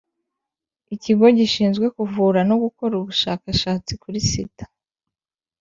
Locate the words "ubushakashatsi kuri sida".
3.01-4.65